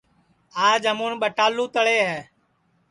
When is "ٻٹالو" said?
1.21-1.65